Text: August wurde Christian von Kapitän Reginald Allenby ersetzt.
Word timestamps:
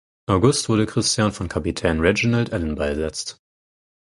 August 0.27 0.67
wurde 0.67 0.87
Christian 0.87 1.31
von 1.31 1.47
Kapitän 1.47 1.99
Reginald 1.99 2.51
Allenby 2.53 2.81
ersetzt. 2.81 3.39